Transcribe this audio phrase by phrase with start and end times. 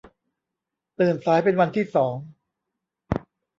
[0.99, 2.15] ตื่นสายเป็นวันที่สอง